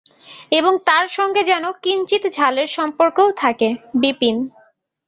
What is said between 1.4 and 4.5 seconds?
যেন কিঞ্চিৎ ঝালের সম্পর্কও থাকে– বিপিন।